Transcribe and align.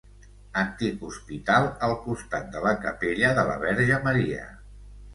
Antic 0.61 1.03
hospital 1.09 1.69
al 1.89 1.95
costat 2.07 2.51
de 2.57 2.65
la 2.67 2.75
capella 2.89 3.33
de 3.41 3.49
la 3.53 3.63
Verge 3.69 4.05
Maria. 4.11 4.47